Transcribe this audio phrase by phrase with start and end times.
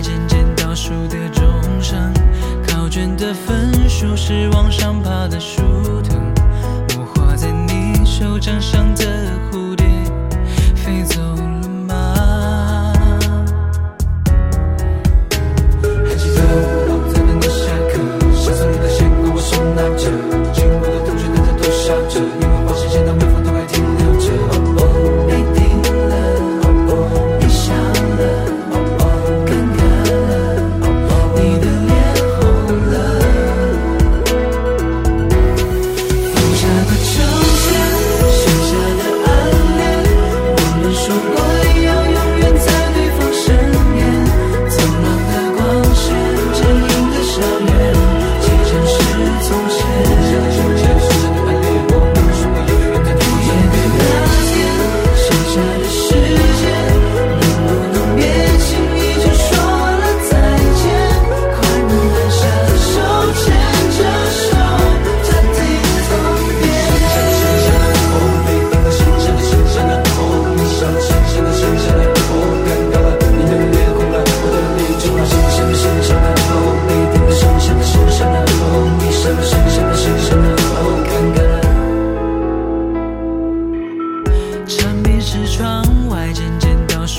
[0.00, 1.44] 渐渐倒数的钟
[1.82, 2.12] 声。
[2.66, 5.09] 考卷的分数是往上爬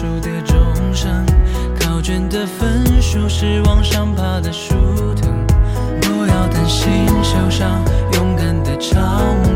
[0.02, 0.58] 数的钟
[0.96, 1.24] 声，
[1.80, 4.74] 考卷的分数是往上爬的树
[5.14, 5.46] 藤。
[6.02, 6.90] 不要担心
[7.22, 7.80] 受伤，
[8.14, 9.51] 勇敢的超梦。